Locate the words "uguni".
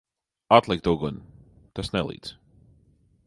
0.93-1.21